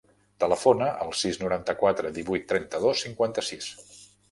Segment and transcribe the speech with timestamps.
[0.43, 3.71] Telefona al sis, noranta-quatre, divuit, trenta-dos, cinquanta-sis.